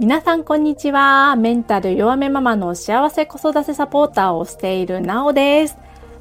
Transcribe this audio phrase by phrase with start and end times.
[0.00, 1.36] 皆さんこんにちは。
[1.36, 5.76] メンタル弱めママの幸せ子育てサポーターをしているなおです。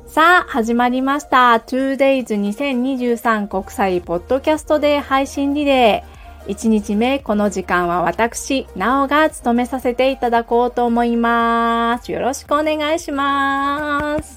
[0.06, 1.54] さあ、始まりました。
[1.66, 6.52] 2days2023 国際ポッドキャストデー配信リレー。
[6.54, 12.12] 1日目、この時間は私、なおが務めさせていただこうと思います。
[12.12, 14.36] よろしくお願いします。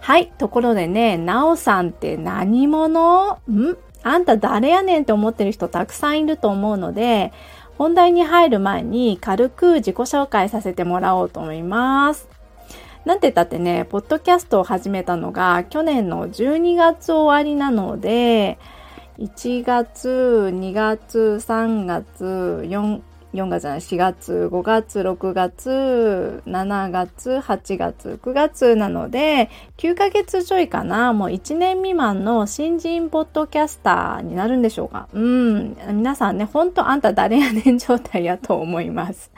[0.00, 3.38] はい、ところでね、なおさんって何者？
[3.48, 3.76] ん？
[4.02, 7.32] あんた誰やねんって思ってる人たくさんいると思うので、
[7.78, 12.28] 本題に入る前に軽く自己紹介させてもらおうと思います。
[13.04, 18.58] なんて言ったってね、ポッドキャストを始めたのが去年の12月終わりなので、
[19.18, 23.00] 1月、2月、3月、4、
[23.34, 35.08] 4月じゃない、4月、5月、6月、7月、8月、9月なので、9ヶ月ちょいかな、もう1年未満の新人ポッドキャスターになるんでしょうか。
[35.12, 39.30] うん、皆さんね、ほんとあんた誰やねん状態やと思います。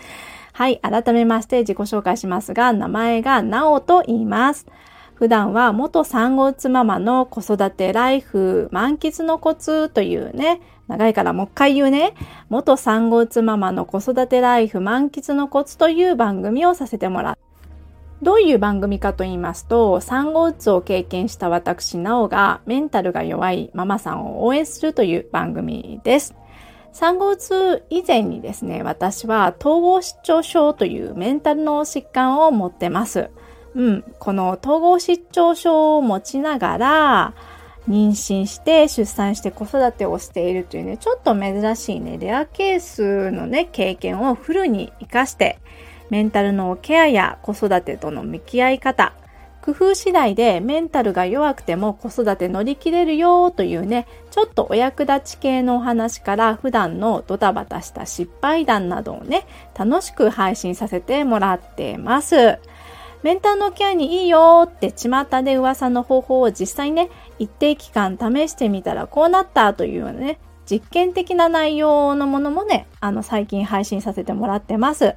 [0.53, 4.67] はい、改めまして自己紹介しますが、名前がなおと言います。
[5.15, 12.15] 普段は元産後うつママの子育てライフ満喫のコツというね、長いからもう一回言うね。
[12.49, 17.39] 元産後うつママの子育てライフ満喫のコツという番組をさせてもらう。
[18.21, 26.35] どういう番組かと言いますと、産後うつを経験した私、なおがメンタルが弱いママさんを応援するという番組です。
[26.93, 33.31] 産後うつ以前にですね、私は統合失調症というメンタルの疾患を持ってます。
[33.77, 37.35] うん、この統合失調症を持ちながら、
[37.89, 45.59] 妊娠して出産して子育てをしているというね、ちょっと珍しいね、レアケースのね、経験をフルに活かして、
[46.11, 49.15] メンタルのケアや子育てとの向き合い方、
[49.63, 59.47] 工夫次第でメンタルが弱くても子育て乗り切れるよというね、ちょっとお役立ち系のお話から普段のドタバタした失敗談などをね、
[59.79, 62.59] 楽しく配信させてもらってます。
[63.23, 70.39] メンタルのケアにいいよって巷で噂の方法を実際ね、一定期間試してみたらこうなったというようなね、
[70.71, 75.17] 実験的な内容のものもね、あの最近配信させてもらってます。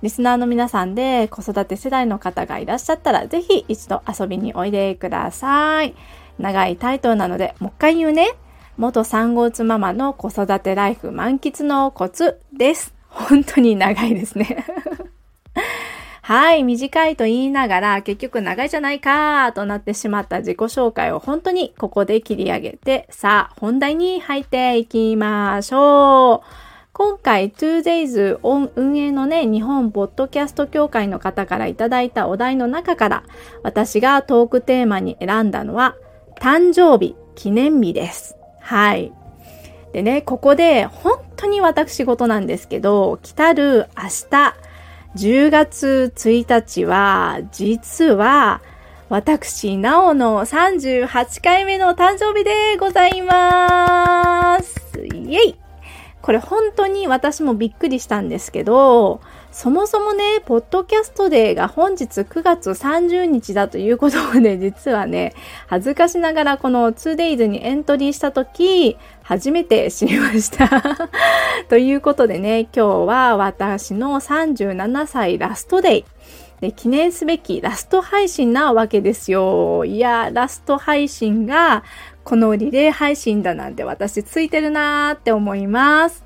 [0.00, 5.94] リスナーの皆さんで子育て世代の方がいらっしゃったら、ぜひ一度遊びにおいでください。
[6.38, 8.30] 長いタイトルなので、もう一回言うね。
[8.76, 12.94] 元産後うつママの子育てライフ満喫のコツです。
[13.08, 14.64] 本当に長いですね。
[16.28, 26.46] はい、短いと言いながら結局長いじゃないかとなってしまった自己紹介を本当にここで切り上げて、さあ本題に入っていきましょう。
[26.92, 28.40] 今回 2days
[28.76, 33.24] 運営のね、日本ポッドキャスト協会の方からいただいたお題の中から
[33.62, 35.96] 私がトークテーマに選んだのは
[36.38, 38.36] 誕生日記念日です。
[38.60, 39.14] はい。
[39.94, 44.54] でね、ここで本当に私事なんですけど、来たる明日、
[45.16, 48.60] 10月1日は、実は、
[49.08, 55.00] 私、なおの38回目の誕生日でございます。
[55.00, 55.58] イェイ
[56.20, 65.32] これ本当に私もびっくりしたんですけど、そもそもね、ポッドキャストデーが本日9月30日だということをね、実はね、
[65.68, 68.98] 恥ずかしながらこの 2days にエントリーした時、
[69.28, 70.70] 初めて知りました。
[71.68, 76.04] ということでね、今日は私の37歳ラストデイ。
[76.62, 79.84] で、記念すべきラスト配信なわけですよ。
[79.84, 81.84] いや、ラスト配信が
[82.24, 86.24] このリレー配信だなんて私ついてるなーって思います。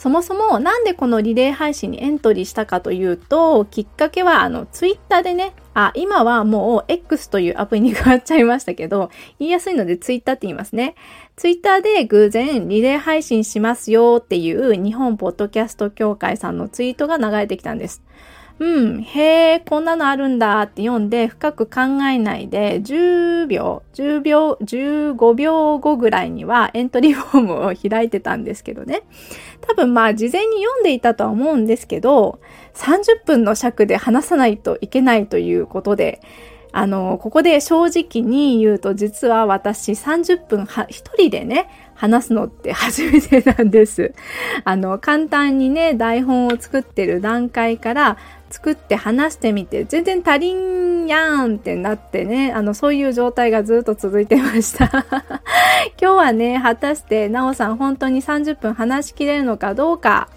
[0.00, 10.94] そもそもなんでこのリレー配信にエントリーしたかというと、きっかけはあのツイッターでね、あ、今はもう X というアプリに変わっちゃいましたけど、言いやすいのでツイッターって言いますね。
[11.40, 18.02] ツイッターで偶然リレー配信しますよっていう日本ポッドキャスト協会さんのツイートが流れてきたんです。
[18.58, 29.04] うん、へえ、こんなのあるんだって読んで深く考えないで10秒、10秒、15秒後ぐらいにはエントリーフォームを開いてたんですけどね。
[29.62, 32.38] 多分まあ事前に読んでいたとは思うんですけど、
[32.74, 36.20] 30分の尺で話さないといけないということで、
[36.72, 44.14] あの、ここで正直に言うと実は私30分は一人でね、話すのって初めてなんです。
[44.64, 48.16] あの、簡単にね、台本を作ってる段階から
[48.48, 54.86] 作って話してみて、全然足りんやんってなってね、あの、そういう状態がずっと続いてました。
[56.00, 60.28] 今日はね、果たして、なおさん本当に30分話しきれるのかどうか、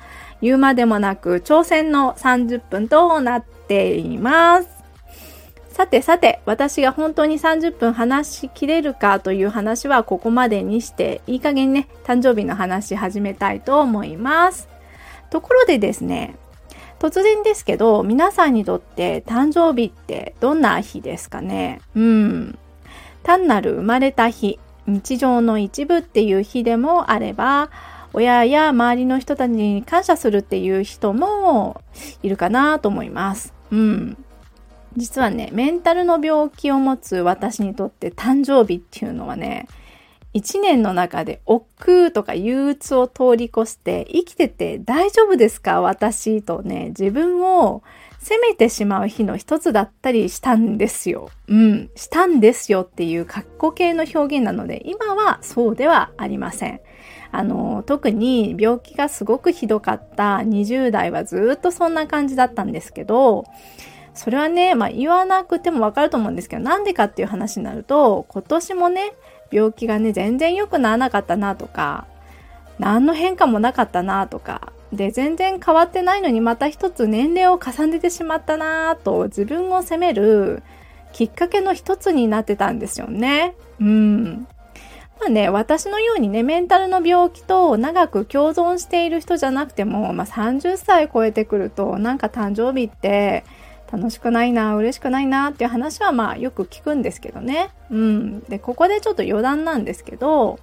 [0.41, 4.72] 言うまでもなく、挑戦の30分となっています。
[5.73, 14.69] さてさて、私が本当に30分話しきれるかという話はここまでにして、いい加減ね、誕生日の話始めたいと思います。
[15.31, 16.35] ところでですね、
[16.99, 21.81] 突然ですけど、皆さんにとって誕生日ってどんな日ですかね？
[21.95, 22.59] うん。
[23.23, 27.71] 単なる生まれた日、日常の一部っていう日でもあれば、
[28.13, 31.81] 親や周りの人たちに感謝するっていう人も
[32.21, 33.55] いるかなと思います。
[33.71, 34.23] うん。
[34.95, 39.67] 実はね、メンタルの病気を持つ私にとって誕生日っていうのはね、
[40.33, 45.81] 一年の中で億劫とか憂鬱を通り越して生きてて大丈夫ですか？
[45.81, 47.83] 私とね、自分を
[48.19, 51.29] 責めてしまう日の一つだったりしたんですよ。
[51.47, 56.81] うん、したんですよっていう格好形の表現なので、今はそうではありません。
[57.31, 63.43] あの、特に病気がすごくひどかった20代はずっとそんな感じだったんですけど、
[64.13, 69.13] それはね、まあ言わなくてもわかると思うんですけど、なんでかっていう話になると、今年もね、
[69.51, 72.05] 病気がね、全然良くならなかったなとか、
[72.79, 80.63] 何の変化もなかったなとか、で、全然変わってないのにまた一つ年齢を重ねてしまったなと自分を責める
[81.13, 83.55] きっかけの一つになってたんですよね。
[83.79, 84.47] うん。
[85.19, 93.43] まあね、私のようにね、メンタルの病気と長く共存している人じゃなくても、まあ30歳超えてくると、なんか誕生日って
[93.93, 97.69] 楽しくないな、嬉しくないなっていう話はまあよく聞くんですけどね。
[97.91, 98.39] うん。
[98.45, 100.59] で、ここでちょっと余談なんですけど、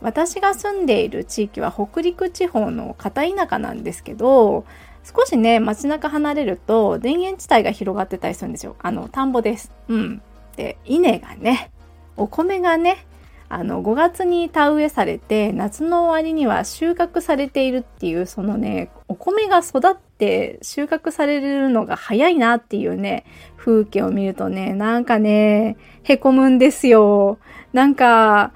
[0.00, 4.64] 私が住んでいる地域は北陸地方の片田舎なんですけど、
[5.04, 8.74] 少しね、街中離れると田園地帯が広がってたりするんですよ。
[8.80, 9.70] あの、田んぼです。
[9.86, 10.20] うん。
[10.56, 11.70] で、稲がね、
[12.16, 13.06] お米がね、
[13.48, 23.24] あの5月に田植えされて夏の終わりには収穫されているっていうそのねお米が育って収穫されるのが早いなっていうね
[23.56, 27.38] 風景を見るとねなんかねへこむんですよ
[27.72, 28.52] なんか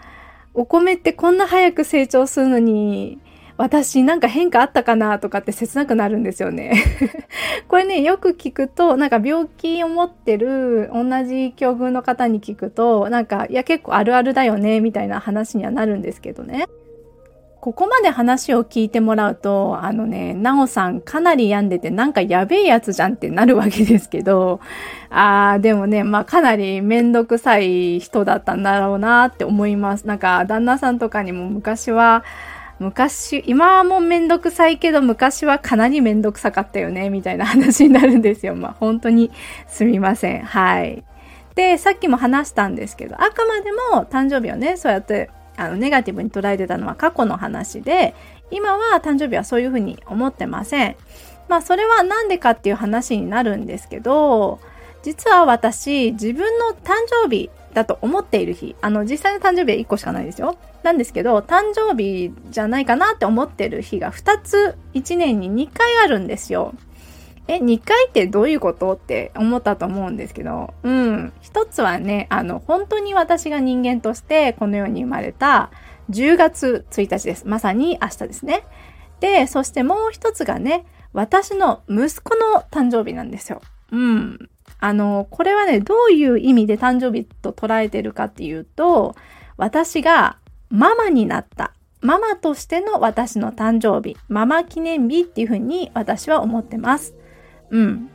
[0.55, 3.19] お米ってこんな早く成長するのに
[3.61, 6.83] 私なんか変化あったかなとかって切なくなるんですよね
[7.69, 16.67] これね、よく聞くと、なんか病気を持ってる同じ境遇の方に聞くと、なんか、いや結構あるあるだよね、みたいな話にはなるんですけどね。
[17.61, 24.61] ここまで話を聞いてもらうと、あのね、なおさんかなり病んでてなんかやべえやつじゃんってなるわけですけど、
[25.11, 30.07] あー、でもね、まあかなりめんどくさい人だったんだろうなって思います。
[30.07, 32.25] なんか旦那さんとかにも昔は、
[32.79, 38.55] 昔、今はもうめんどくさいけど、昔はかなりめんどくさかったよね、みたいな話になるんですよ。
[38.55, 39.31] まあ、本当に
[39.69, 40.45] すみません。
[40.45, 41.05] はい。
[41.55, 45.29] で、さっきも話したんですけど、あくまでも誕生日をね、そうやって、
[45.61, 48.15] あの、ネガティブに捉えてたのは過去の話で、
[48.51, 50.97] 今は誕生日はそういうふうに思ってません。
[51.49, 54.59] まあ、それはなんでかっていう話になるんですけど、
[55.03, 60.57] 実は私、自分の誕生日だと思っている日、あの、実際の誕生日は1個しかないですよ。
[60.83, 66.73] なんですけど、誕生日じゃないかなって思ってる日が2つ1年に2回あるんですよ。
[67.51, 71.33] え、2回ってどういうことって思ったと思うんですけど、うん。
[71.41, 75.73] 一つはね、あの、本当に私が人間としてこの世に生まれた
[76.11, 77.49] 10月1日です。
[77.49, 78.63] まさに明日ですね。
[79.19, 83.63] で、そしてもう一つがね、私の息子の誕生日なんですよ。
[83.91, 84.49] うん。
[84.79, 89.17] あの、これはね、どういう意味で誕生日と捉えてるかっていうと、
[89.57, 91.73] 私がママになった。
[92.01, 97.15] ママとしての私の誕生日、ママ記念日っていうふうに私は思ってます。
[97.71, 98.11] うん。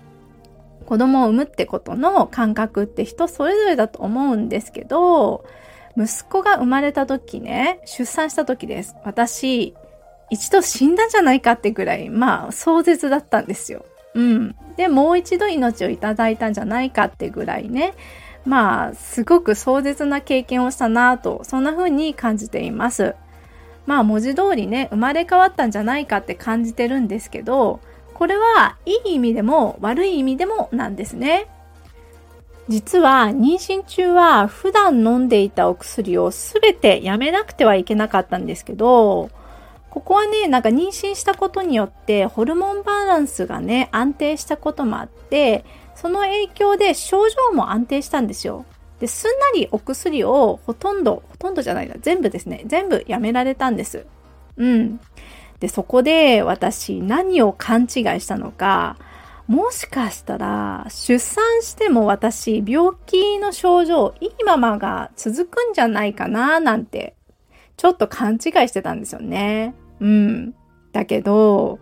[0.85, 5.45] 子供を産むってことの感覚って人それぞれだと思うんですけど、
[5.97, 8.95] 息子が生まれた時ね、出産した時です。
[9.03, 9.75] 私、
[10.29, 13.85] 一度死んだんじゃないかってぐらい、まあ、壮絶だったんですよ。
[14.13, 14.55] うん。
[14.75, 17.93] で、もう一度命をいただいたんじゃないかってぐらいね、
[18.45, 23.15] まあ、すごく壮絶な経験をしたなと、そんな風に感じています。
[23.85, 27.79] まあ、文字通りね、生まれ変わったんじゃないかって感じてるんですけど、
[28.15, 31.47] これはいい意味でも悪い意味でもなんですね。
[32.69, 39.29] 実は妊娠中は普段飲んでいたお薬をすべてやめなくてはいけなかったんですけど、
[39.89, 48.65] ここはね、なんか妊娠したことによってホルモンバランスがね、安定したこともあって、その影響で症状も安定したんですよ。
[48.99, 54.05] で、すんなりお薬をほとんど、ほとんどじゃないな、全部ですね、全部やめられたんです。
[54.57, 54.99] うん。
[55.59, 57.87] で、そこで私何を勘違い
[58.19, 58.97] したのか、
[59.47, 67.15] もしかしたら出産しても私病気の症状いいままが続くんじゃないかななんて
[67.77, 69.75] ちょっと勘違いしてたんですよね。
[69.99, 70.55] うん。
[70.91, 71.79] だけど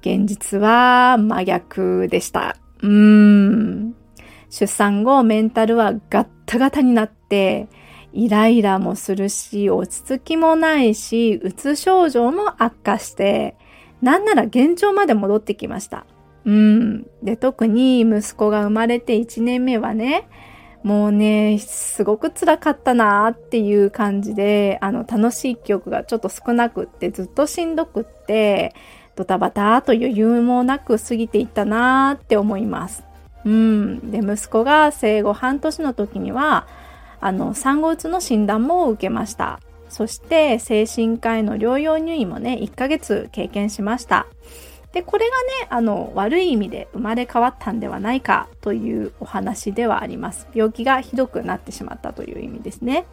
[0.00, 2.56] 現実は真逆でした。
[2.82, 3.94] うーん。
[4.50, 7.68] 出産後メンタルはガッタガタになって、
[8.16, 13.56] イライラもするし、落ち着きもないし、うつ症状も悪化して、
[14.00, 16.06] なんなら現状まで戻ってきました。
[16.46, 17.06] うん。
[17.22, 20.28] で、特に息子が生まれて1年目はね、
[20.82, 28.72] もうね、すごく辛かったなーっていう感じで、あの、楽しい記憶がちょっと少なくって、ずっとしんどくって、
[29.14, 33.04] ドタバタと余裕もなく過ぎていったなーって思います。
[33.44, 34.10] うん。
[34.10, 36.66] で、息子が生後半年の時には、
[37.26, 39.58] あの、産後うつの診断も受けました。
[39.88, 44.28] そして、精神科医の療養入院もね、1ヶ月経験しました。
[44.92, 45.32] で、これが
[45.64, 50.46] ね、あの、悪い意味で生まれ変わったんではないかというお話ではあります。
[50.54, 53.06] 病気がひどくなってしまったという意味ですね。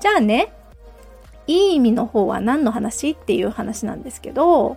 [0.00, 0.52] じゃあね、
[1.46, 4.76] いい意味の方は何の話っていう話なんですけど、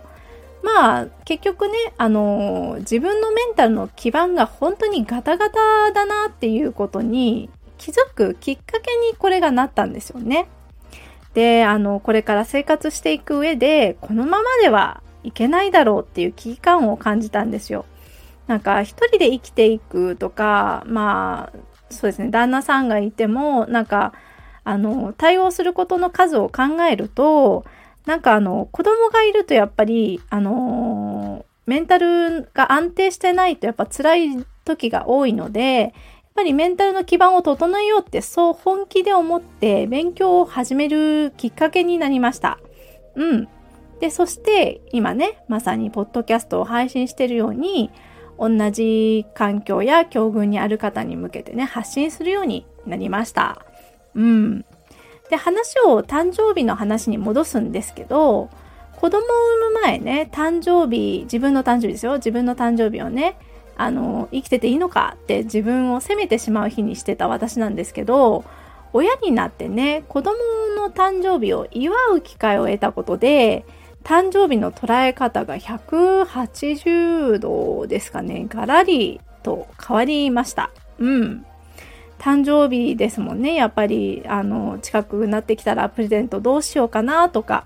[0.62, 10.48] まあ、結局ね、あの、自分のメンタルの基盤が本当にガタガタだなっていうことに気づくきっかけにこれがなったんですよね。
[11.34, 17.84] で、あの、これから生活していく上で、このままではいけないだろうっていう危機感を感じたんですよ。
[18.46, 21.58] なんか一人で生きていくとか、まあ、
[21.90, 24.12] そうですね、旦那さんがいても、なんか、
[24.64, 27.64] あの、対応することの数を考えると、
[28.06, 35.92] なんかあの、子供がいるとやっぱり、あの、メンタルが安定してないとやっぱ辛い時が多いので、
[36.38, 42.60] ぱりメンタルの基盤を整えようってそう本気で思って勉強を始めるきっかけになりました。
[43.16, 43.48] うん。
[43.98, 47.90] で、そして今ね、まさにポッドキャストを配信してるように、
[48.38, 53.66] 同じ環境や境遇にある方に向けてね、発信するようになりました。
[54.14, 54.64] うん。
[55.30, 58.48] で、話を誕生日の話に戻すんですけど、
[58.94, 62.14] 子供を産む前ね、誕生日、自分の誕生日ですよ。
[62.14, 63.36] 自分の誕生日をね、
[63.78, 68.44] あの、生きてていいのかって自分を責めてしまう日にしてた私なんですけど、
[68.92, 70.36] 親になってね、子供
[70.76, 73.64] の誕生日を祝う機会を得たことで、
[74.02, 80.70] 誕生日の捉え方が180度ですかね、ガラリと変わりました。
[80.98, 81.46] うん。
[82.18, 83.54] 誕生日ですもんね。
[83.54, 87.64] やっぱり、あの、近くなってきたらプレゼントどうしようかなとか、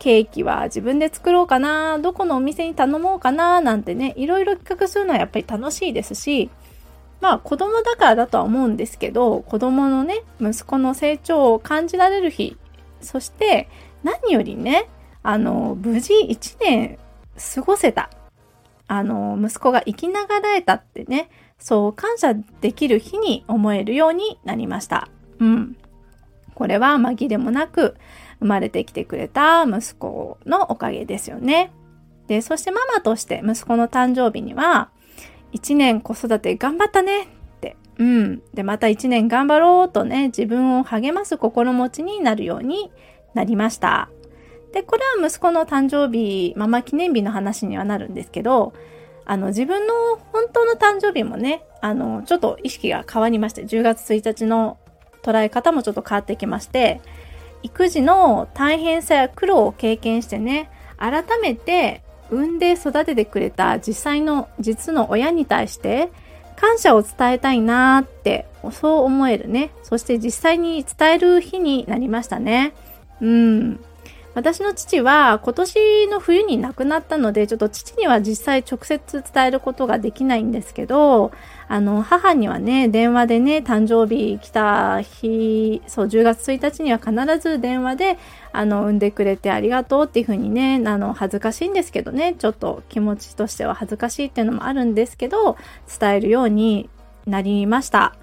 [0.00, 6.50] ケーキは自分で作ろうかな、どこのお店に頼もうかな、なんてね、いろいろ企画するのはやっぱり楽しいですし、
[7.20, 12.56] まあ子供だからだとは思うんですけど、子供のね、息子の成長を感じられる日、
[13.02, 13.68] そして
[14.02, 14.88] 何よりね、
[15.22, 16.98] あの、無事1年
[17.54, 18.08] 過ごせた。
[18.88, 21.28] あの、息子が生きながらえたってね、
[21.58, 25.08] そう感謝できる日に思えるようになりました。
[25.38, 25.76] うん。
[26.54, 27.96] これは紛れもなく
[28.40, 31.72] 生まれてきてくれた息子のおかげですよね。
[32.26, 34.90] で、そしてママとして息子の誕生日には、
[35.52, 37.26] 1年子育て頑張ったねっ
[37.60, 38.42] て、うん。
[38.54, 42.90] で、また1年頑張ろうとね、自分を励ます心持ちになるように
[43.34, 44.08] なりました。
[44.72, 48.72] で、これは息子の誕生日、ママ記念日の話にはなるんですけど、
[49.24, 49.94] あの、自分の
[50.32, 54.78] 本当の誕生日もね、あの、ちょっと意識が変わりまして、10月1日の
[55.22, 57.00] 捉え方もちょっと変わってきまして、
[57.62, 66.10] 育児の大変さや苦労を経験してね、改めて産んで育ててくれた実際の実の親に対して
[66.56, 69.70] 感謝を伝えたいなーってそう思えるね。
[69.82, 72.72] そして実際に伝える日になりましたね。
[73.20, 73.80] うん。
[74.34, 81.32] 私の父は今年の冬に亡くなったので、ちょっと父には実際直接伝えることができないんですけど、
[81.72, 88.18] あの、母にはね、電話でね、誕生日来た日、そう、10月1日には必ず電話で、
[88.50, 95.56] あの、産んでくれてありがとうっていうふうにね、あの、恥ずかしいんですけどね、ちょっと気持ちとしては恥ずかしいっていうのもあるんですけど、
[96.00, 96.90] 伝えるように
[97.24, 98.16] なりました。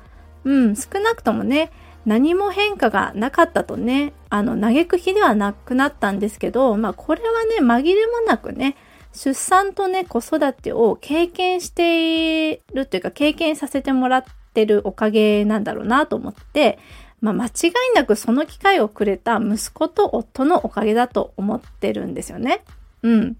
[0.43, 1.71] うん、少なくともね、
[2.05, 8.75] 何も変化がなかったとね、あの、嘆く日ではなくなったんですけど、まあ、これはね、紛れもなくね、
[9.17, 16.77] 出産とね、子育てを経験しているというか、経験させてもらってるおかげなんだろうなと思って、
[17.19, 22.63] まあ、間違いなくその機会をくれた息子と夫のおかげだと思ってるんですよね。
[23.01, 23.37] うん。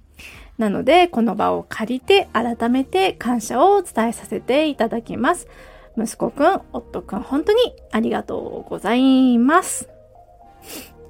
[0.57, 5.47] なので、この場を借りて改めて感謝を伝えさせていただきます。
[5.95, 7.59] 息子くん、夫くん、本当に
[7.91, 9.89] ありがとうございます。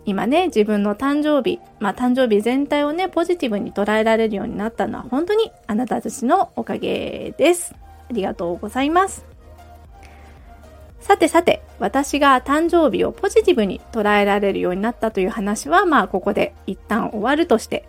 [0.08, 7.76] 今ね、自分の誕生日、まあ誕生日全体をね、ポジティブに捉えられるようになったのは本当にあなたたちのおかげです。
[8.10, 9.26] ありがとうございます。
[11.02, 17.86] さてさて、私が誕生日をポジティブに捉えられるようになったという話は、まあここで一旦終わるとして、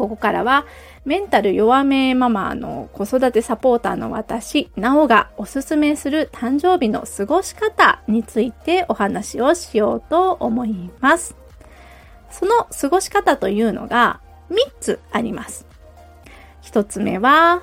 [0.00, 0.64] ここからは
[1.04, 11.36] メンタル弱めママの子育てサポーターの私、なおがおすすめする誕生日の過ごし方についてお話をしようと思います。
[12.30, 15.66] その過ごし方というのが3つあります。
[16.62, 17.62] 1つ目は、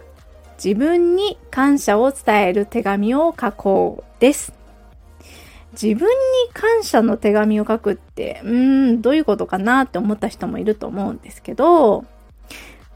[0.64, 4.54] 自分に感謝を伝える手紙を書こうです。
[5.74, 6.14] 自分に
[6.54, 12.06] 感謝の手紙を書くって、うーん、どういうことかなって思った人もいると思うんですけど、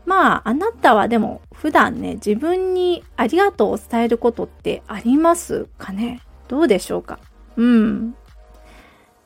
[0.06, 6.22] まあ、あなたはでも普段ね、自分にありがとうを伝えることってありますかね？
[6.48, 7.20] どうでしょうか？
[7.56, 8.16] うん。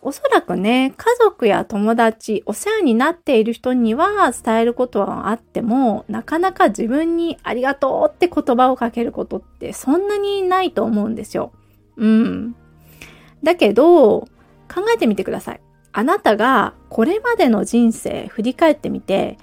[0.02, 11.54] おそらくね、家族や友達、お世話になっている人には伝えることはあっても、なかなか自分にありがとうって言葉をかけることってそんなにないと思うんですよ。
[11.98, 12.56] うん。
[13.42, 14.28] だけど、考
[14.94, 15.62] えてみてください。
[15.92, 19.40] あなたがこれまでの人生振り返ってみて、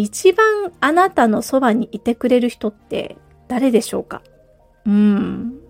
[0.00, 4.22] 一番あなたのそばにいてくれる人って誰でしょうか？
[4.86, 5.60] うん。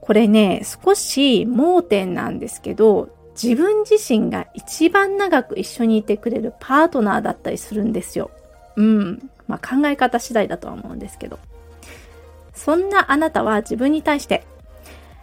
[0.00, 3.08] これね、少し盲点なんですけど、
[3.40, 8.30] 自分自身が一番長く一緒にいてくれるパートナーだったりするんですよ。
[8.76, 9.30] うん。
[9.48, 11.40] まあ考え方次第だとは思うんですけど。
[12.54, 14.44] そんなあなたは自分に対して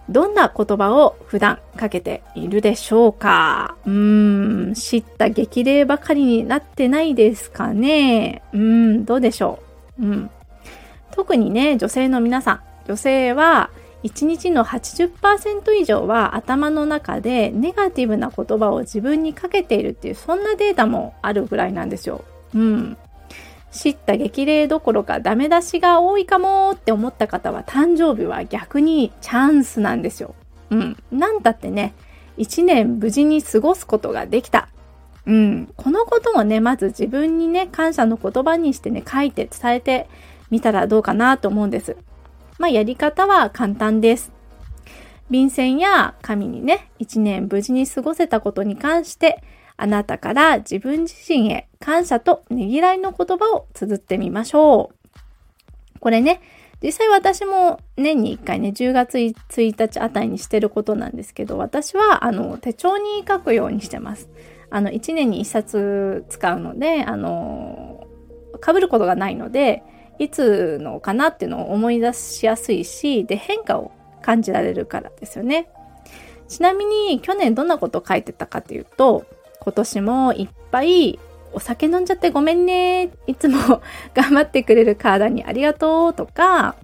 [0.10, 3.76] どんな言葉を普段かけているでしょうか？
[3.86, 8.42] うーん、知った激励ばかりになってないですかね？
[8.54, 9.60] うーん、どうでしょ
[10.00, 10.06] う？
[10.06, 10.30] うん。
[11.12, 13.70] 特にね、女性の皆さん、女性は
[14.04, 22.24] 1日の80%以上は頭の中でネガティブな言葉を自分にかけているっていうそんなデータもあるぐらいなんですよ。
[22.56, 22.98] うん。
[23.72, 30.36] 知った激励どころかダメ出しが多いかもって思った方は誕生日は逆にチャンスなんですよ。
[30.72, 30.98] うん。
[31.12, 31.94] なんだってね、
[32.38, 34.70] 一年無事に過ごすことができた。
[35.26, 35.70] うん。
[35.76, 40.08] このことをね、まず自分にね、感謝の言葉にしてね、書いて伝えて
[40.50, 41.98] みたらどうかなと思うんです。
[42.58, 44.32] まあ、やり方は簡単です。
[45.30, 49.44] 便箋や紙にね、一年無事に過ごせたことに関して、
[49.82, 56.00] あなたから自分自身へ感謝とねぎらいの言葉を綴ってみましょう。
[56.02, 56.42] これね、
[56.84, 59.36] 実際私も年に1回ね、10月1
[59.78, 64.30] 日あたりにしてることなんですけど、私はあの手帳に書くようにしてます。
[64.70, 68.06] あの、1年に1冊使うので、あの、
[68.66, 69.84] 被ることがないので、
[70.20, 75.70] いつのかなっていうのを思い出しやすいし、で、変化を感じられるからですよね。
[76.50, 79.26] ちなみに去年どんなことを書いてたかっていうと、
[79.62, 81.20] 今年もいっぱい
[81.52, 83.12] お酒飲んじゃってごめんね。
[83.28, 83.82] いつも
[84.14, 86.76] 頑張ってくれる体にありがとうとか、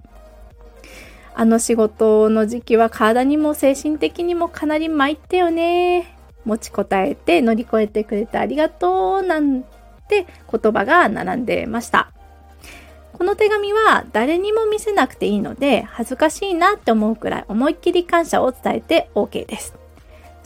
[1.34, 6.16] あの仕事の時期は体にも精神的にもかなり参ったよね。
[6.44, 9.62] 持ちこたえて乗り越えてくれてありがとうなん
[10.08, 12.12] て言葉が並んでました。
[13.12, 19.85] この手紙は誰にも見せなくていいので恥ずかしいなって思うくらい思いっきり感謝を伝えて OK です。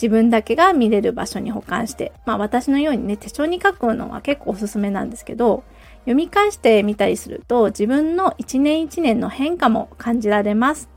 [0.00, 5.62] 自分だけが見れる場所に保管して、まあ私のようにね、手帳に書くのは結構おすすめなんですけど、
[6.00, 10.88] 読み返してみたりすると自分の一年一年の変化も感じられます。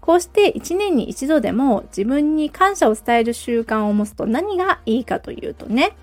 [0.00, 5.96] こうして一年に一度でも自分に感謝を伝える習慣を持つと何がいいかというとね、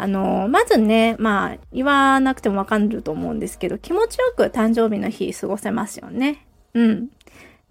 [0.00, 6.46] あの、まずね、まあ、言わなくてもわかると思うんですけど、気持ちよく誕生日の日過ごせますよね。
[6.74, 7.08] うん。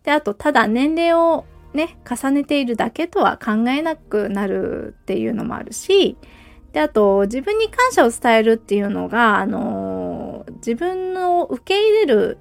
[0.04, 1.46] で、あと、ただ年齢を
[1.78, 6.18] ね、重ねているだけとは考えなくなるっていうのもあるし、
[6.74, 12.40] で、あと、自分に感謝を伝えるっていうのが、あの、自分の受け入れる、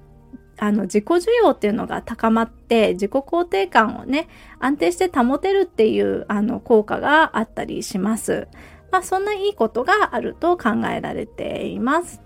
[0.57, 4.27] あの、自己需要っていうのが高まって、自己肯定感をね、
[4.59, 8.47] 安定して保てるっていう、あの、効果があったりします。
[8.91, 12.21] まあ、そんないいことがあると考えられています。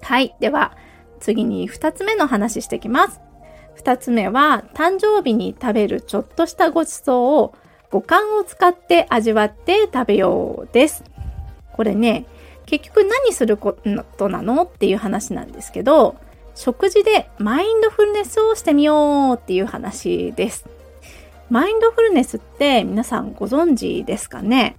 [0.00, 0.34] はい。
[0.40, 0.74] では、
[1.20, 3.20] 次に2つ目の話していきます。
[3.76, 7.54] 二つ目は、誕生日に食べるちょっとしたごちそうを
[7.90, 11.04] 五感を使って味わって食べようです。
[11.74, 12.26] これね、
[12.64, 13.76] 結局何するこ
[14.16, 16.16] となのっていう話なんですけど、
[16.54, 20.64] 食事でマインドフルネスをしてみようっていう話です。
[21.48, 24.76] マインドフルネスって皆さんご存知ですかね？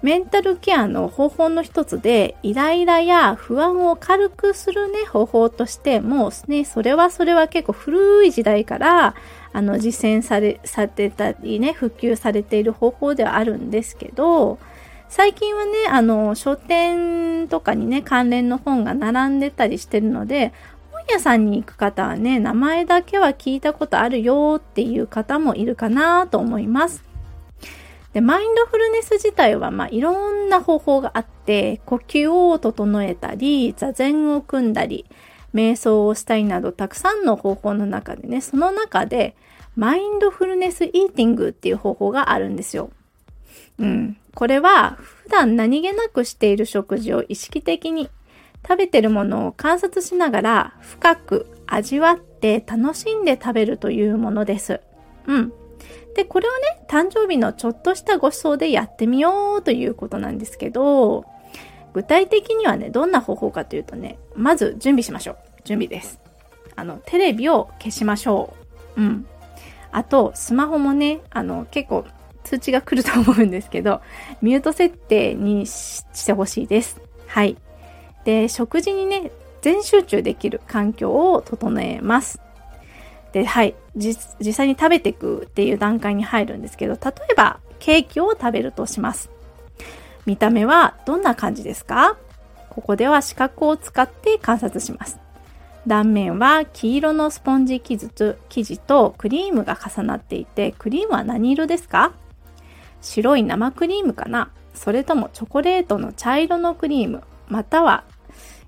[0.00, 9.16] メンタルケアの方法の一つで、イライラや不安を軽くするね、方法として、もうね、それはそれは結構古い時代から、
[9.52, 14.58] あの、実践され、されてたりね、普及されている方法ではあるんですけど、
[15.08, 20.52] 最近はね、あの、書店とかにね、関連の本が並んでたりしてるので、
[20.92, 27.07] 本屋さんに行く方はね、名前だけは聞いたことあるよっていう方もいるかなと思います。
[28.12, 35.04] で、マインドフルネス自体は、まあ、いろんな方法があって、呼吸を整えたり、座禅を組んだり、
[35.54, 39.36] 瞑想をしたりなど、たくさんの方法の中でね、その中で、
[39.76, 42.90] マインドフルネスイーティングっていう方法があるんですよ。
[43.78, 44.16] うん。
[44.34, 48.08] これは、普段何気なくしている食事を意識的に
[48.66, 54.80] 食べてるものを観察しながら深く味わって楽しんで食べるというものです。
[55.26, 55.52] うん。
[56.18, 61.24] で、これをね、誕生日のちょっとしたご馳走でやってみようということなんですけど、
[61.92, 65.36] 具体的にはね、どんな方法かというとね、まず準備しましょう。
[65.62, 66.18] 準備です。
[66.74, 68.52] あの、テレビを消しましょ
[68.96, 69.00] う。
[69.00, 69.26] うん。
[69.92, 72.04] あと、スマホもね、あの、結構
[72.42, 74.00] 通知が来ると思うんですけど、
[74.42, 77.00] ミュート設定にしてほしいです。
[77.28, 77.56] はい。
[78.24, 79.30] で、食事にね、
[79.62, 82.40] 全集中できる環境を整えます。
[83.32, 83.74] で、はい。
[83.96, 89.30] 実際に食べていくっていう段階に入るんですけど、例えば、ケーキを食べるとします。
[90.26, 92.16] 見た目はどんな感じですか？
[92.70, 95.18] ここでは視覚を使って観察します。
[95.86, 102.12] 断面は黄色のスポンジ生地とクリームが重なっていて、クリームは何色ですか？
[103.00, 104.50] 白い生クリームかな？
[104.74, 108.04] それともチョコレートの茶色のクリーム、または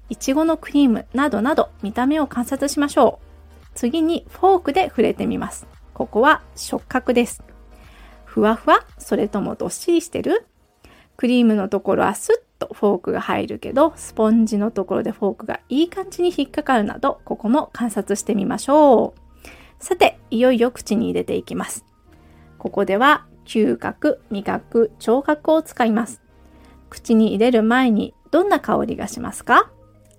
[0.09, 3.30] いちごのクリームなどなど見た目を観察しましょう。
[3.81, 5.67] 次にフォークで触れてみます。
[5.95, 7.43] ここは触覚です。
[8.27, 8.85] ふわふわ？
[8.99, 10.45] それともどっしりしてる？
[11.17, 19.83] クリームのところはスッとフォークが入るけど、スポンジのところでフォークがいい感じに引っかかるなど、ここも観察してみましょう。
[19.83, 21.87] さて、いよいよ口に入れていきます。
[22.59, 26.21] ここでは嗅覚、味覚、聴覚を使います。
[26.91, 29.71] 口に入れる前にどんな香りがしますか？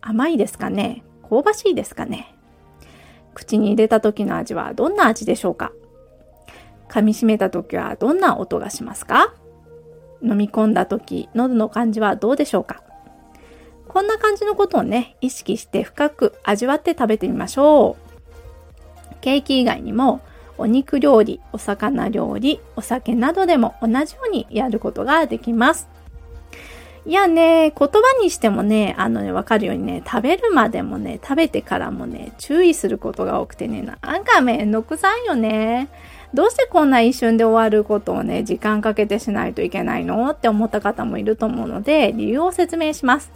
[0.01, 1.03] 甘いですかね？
[1.29, 2.35] 香ばしいですかね？
[3.33, 5.71] 口に入れた時の味はどんな味でしょうか？
[6.89, 9.33] 噛み締めた時はどんな音がしますか？
[10.21, 12.83] 飲み込んだ時、喉の感じはどうでしょうか？
[13.87, 19.15] こんな感じのことをね、意識して深く味わって食べてみましょう。
[19.21, 20.21] ケーキ以外にも、
[20.57, 25.89] お肉料理、お魚料理、お酒などでも同じようにやることができます。
[27.03, 35.89] いやね、言葉にしてもね、あのね、わかるようにね、食べるまでもね、食べてからもね、注意することが多くてね、なんかめんどくさいよね。
[36.33, 40.29] どうしてこんな一瞬で終わることをね、時間かけてしないといけないの？
[40.29, 43.31] って思った方もいると思うので、理由を説明します。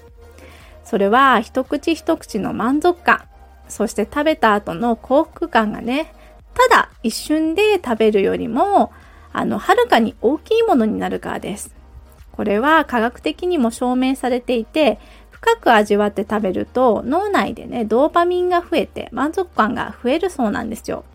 [0.84, 3.24] それは、一口一口の満足感、
[3.68, 6.14] そして食べた後の幸福感がね、
[6.54, 8.94] ただ一瞬で食べるよりも、
[9.34, 11.76] あの、はるかに大きいものになるからです。
[12.36, 15.00] これは科学的にも証明されていて、
[15.32, 21.06] 深く味わって食べると脳内でね、ドーパミンが増えて満足感が増えるそうなんですよ。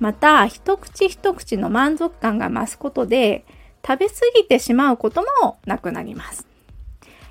[0.00, 3.44] また、一口一口の満足感が増すことで、
[3.86, 6.46] 食べ過ぎてしまうこともなくなります。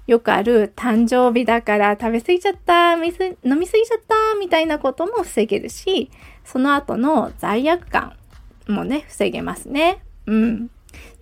[0.05, 6.09] よくある誕生日だから食べ過ぎちゃった、飲み過ぎちゃったみたいなことも防げるし、
[6.43, 8.13] その後の罪悪感
[8.67, 10.03] もね、防げますね。
[10.25, 10.69] うん。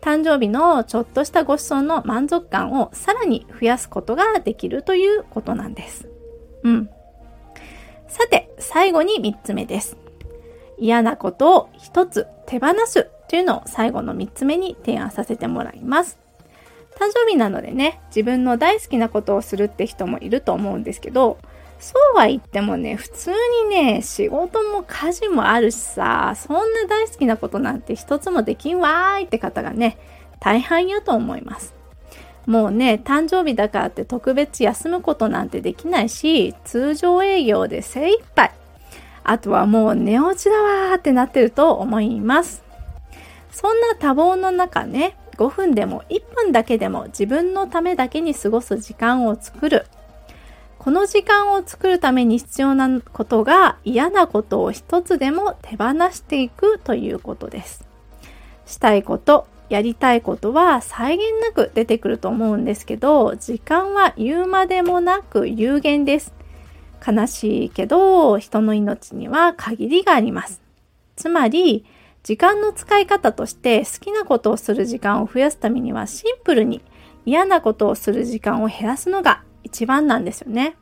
[0.01, 6.09] 誕生日のちょっとしたご馳走の満足感をさらに増やすことができるということなんです。
[6.63, 6.89] うん。
[8.07, 9.95] さて、最後に3つ目です。
[10.77, 16.17] 嫌なことを一つ手放すというのを最後の3つ目に提案させてもらいます。
[16.99, 21.37] 誕生日なのでね、自分の大好きなことをするって人もいると思うんですけど、
[21.81, 23.31] そうは言ってもね、普通
[23.63, 29.97] にね、仕事も家事もあるしさ、そんな大好きなことなんて一つもできんわーいって方がね、
[30.39, 31.73] 大半やと思います。
[32.45, 38.51] もうね、誕生日だからって特別休むことなんてできないし、通常営業で精一杯。
[39.23, 42.63] あとはもう寝落ちだわーってなってると思います。
[43.49, 49.87] そんな多忙の中ね、5分でも1分だけでも自分のためだけに過ごす時間を作る。
[50.83, 57.85] この時間を作るために必要なことが嫌なことを一つでも手放していくということです。
[58.65, 66.33] したいこと、やりたいことは際限なく出てくると思うんですけど、時間は言うまでもなく有限です。
[67.07, 70.63] 悲しいけど、人の命には限りがあります。
[71.15, 71.85] つまり、
[72.23, 76.81] 時間の使い方として好きなことをする時間を増やすためにはシンプルに
[77.23, 80.75] 嫌なことをする時間を減らすのが一番なんですよね。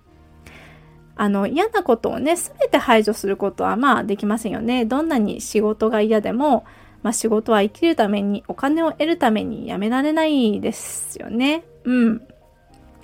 [1.16, 4.86] あの嫌なことをね全て排除することはまあできませんよね。
[4.86, 6.66] どんなに仕事が嫌でも、
[7.04, 11.66] まあ、仕事は生きるためにお金を得るためにやめられないですよね。
[11.84, 12.22] うん。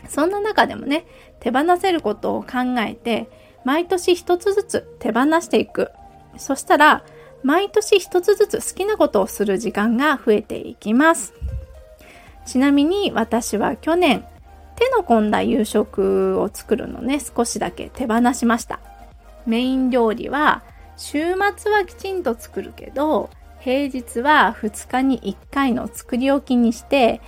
[0.08, 1.06] そんな中でもね
[1.42, 3.30] 手放せることを考えて
[3.66, 5.92] 毎年一つずつ手放していく。
[6.38, 7.04] そしたら
[7.44, 11.34] 毎年一つずつ好きなことをする時間が増えていきます。
[12.46, 14.26] ちなみに私は去年
[14.76, 18.80] 手の込んだ夕食を作るのね少しだけ手放しました
[19.46, 20.64] メイン料理は
[20.98, 27.22] 週末はきちんと作るけど平日は2日に1回の作り置きにして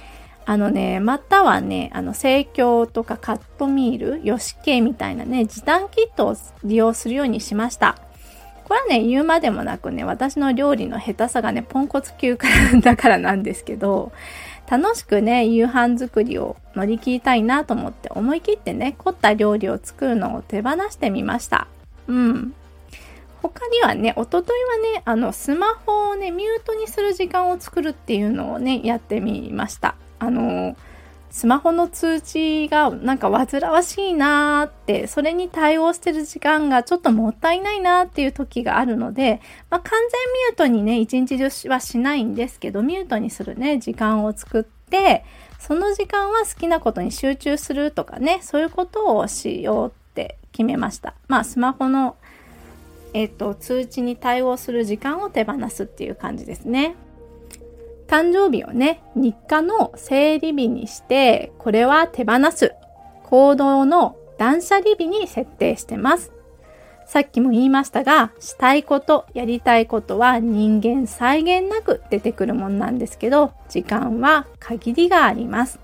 [0.50, 7.98] あのね、またはね、あの、生協とかカットミール、ヨシケみたいなね、時短キットを利用するようにしました。
[8.64, 14.14] これはね、言うまでもなくね、私の料理の下手さがね、ポンコツ級から だからなんですけど、
[14.70, 21.68] 楽しくね、夕飯作りを乗り切りたいなと思って思い切ってね、凝った料理を作るのを手放してみました。
[22.08, 22.54] うん。
[23.42, 29.96] 他にはね、おとといはね、あの、スマホをね、ミュートにする時間を作るっていうのをね、やってみました。
[30.20, 30.76] あの
[31.30, 45.26] スマホの通知がなんか煩わしいなーってそれに対応してる時間がちょっともったいないなーっていう時があるので、まあ、完全ミュートにね一日中はしないんですけどミュートにするね時間を作って
[45.60, 51.14] その時間は好きなことに集中するとかねそういうことをしようって決めました。
[51.28, 52.16] まあスマホの
[53.14, 56.96] えっ、と通知に対応する時間を手放すっていう感じですね。
[58.08, 62.74] 誕生日をね、日課の生理日にして、これは手放す。
[63.24, 66.32] 行動の断捨離日に設定してます。
[67.06, 75.80] さっきも言いましたが、したいこと、やりたいことは人間再現なく出てくるもんなんですけど、時間は限りがあります。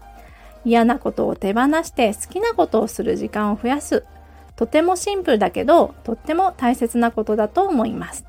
[0.65, 4.05] 嫌なことを手放して好きなことをする時間を増やす。
[4.55, 8.25] とてもシンプルだけど、とっても大切なことだと思います。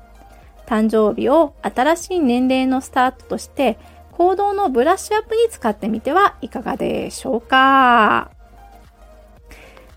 [0.65, 3.77] 誕生日を新しい年齢のスタートとして
[4.11, 8.31] 行動のブラッシュアップに使ってみてはいかがでしょうか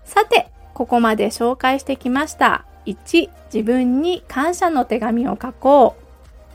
[0.03, 2.65] さて、ここまで紹介してきました。
[2.85, 5.95] 1、自分に感謝の手紙を書こ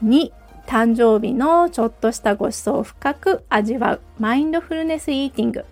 [0.02, 0.04] う。
[0.04, 0.32] 2、
[0.66, 5.64] 誕生日のちょっとしたご馳走を深く味わうマインドフルネスイーティング。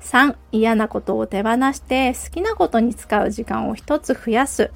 [0.00, 4.70] 3、嫌なことを手放して好きなことに使う時間を一つ増やす。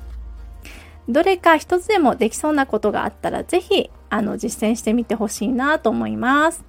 [1.08, 6.64] どれか一つでもできそうなことがあったら、ぜひ、あの、実践してみてほしいなと思います。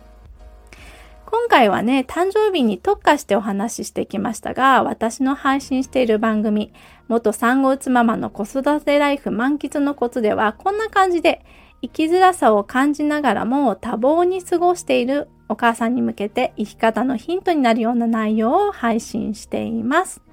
[1.25, 6.71] 今回はね、誕生日に特化してお話ししてきましたが、私の配信している番組、
[7.07, 11.43] 元産後うつママの子育てライフ満喫のコツでは、こんな感じで、
[11.81, 20.26] 生きづらさを感じながらも多忙に過ごしているお母さんに向けて生き方のヒントになるような内容を配信しています。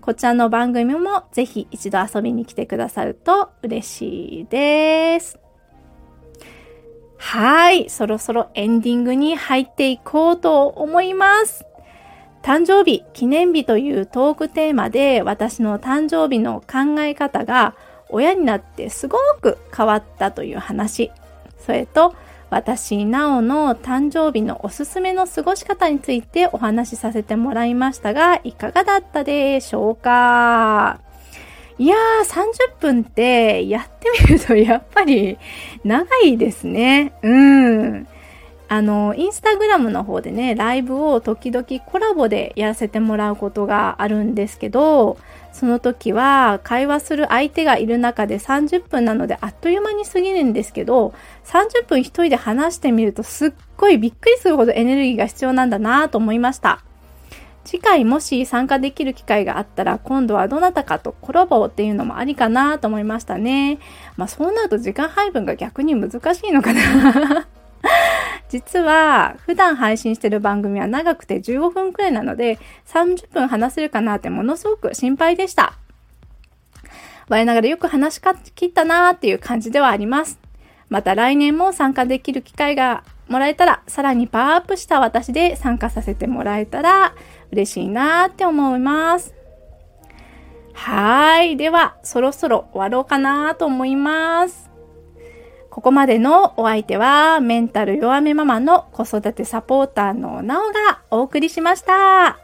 [0.00, 5.38] こちらの番組もぜひ一度遊びに来てくださると嬉しいです。
[7.18, 11.66] はい、そろそろエンディングに入っていこうと思います。
[12.42, 17.76] 誕生日、記念日というトークテーマで私の誕生日の考え方が
[18.08, 21.12] 親になってすごく変わったという話。
[21.58, 22.14] それと
[22.50, 31.00] 私、なおの誕生日のおすすめの過ごし方についてお話しさせてもらいましたが、いかがだったでしょうか？
[31.78, 35.38] いやー、30分ってやってみるとやっぱり
[35.84, 37.12] 長いですね。
[37.22, 38.06] うん。
[38.68, 45.18] あの、インスタグラムの方でね、ライブを時々コラボでやらせてもらうことがあるんですけど、
[45.52, 51.12] その時は会話する相手がいる中で30分なのであっという間に過ぎるんですけど、
[51.44, 56.82] 30分一人で話してみるとすっごいびっくりするほどエネルギーが必要なんだなぁと思いました。
[57.62, 63.78] 次回もし参加できる機会があったら今度はどなたかとコラボっていうのもありかなと思いましたね。
[64.16, 67.46] まあそうなると時間配分が逆に難しいのかな
[68.50, 75.74] 実は普段配信してる番組は長くて15分くらいなので30分話せるかなってものすごく心配でした。
[77.28, 78.20] 我ながらよく話し
[78.56, 80.40] 切ったなーっていう感じではあります。
[80.88, 87.14] また来年も参加できる機会がもらえたら、さらにパワーアップした私で参加させてもらえたら
[87.52, 89.32] 嬉しいなーって思います。
[90.72, 91.56] はーい。
[91.56, 94.69] では、そろそろ終わろうかなと思います。
[95.70, 102.38] ここまでのお相手はメンタル弱めママの子育てサポーターのなおがお送りしました。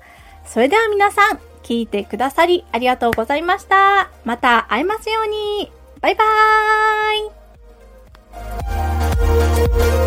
[0.47, 4.11] それでは皆さん、聞いてくださりありがとうございました。
[4.25, 5.73] また会えますように。
[6.01, 6.25] バイバ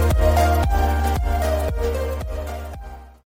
[0.03, 0.08] ーイ。